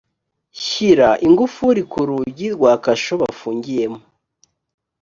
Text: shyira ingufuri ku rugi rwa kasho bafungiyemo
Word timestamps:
shyira 0.63 1.09
ingufuri 1.27 1.81
ku 1.91 1.99
rugi 2.07 2.47
rwa 2.55 2.73
kasho 2.83 3.13
bafungiyemo 3.21 3.99